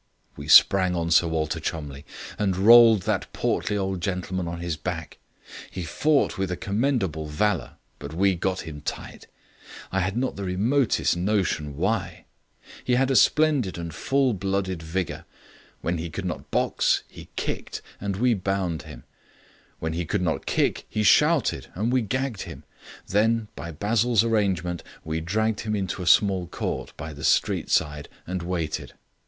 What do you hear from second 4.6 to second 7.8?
back. He fought with a commendable valour,